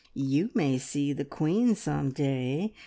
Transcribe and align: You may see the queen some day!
You 0.15 0.49
may 0.55 0.79
see 0.79 1.13
the 1.13 1.25
queen 1.25 1.75
some 1.75 2.09
day! 2.09 2.73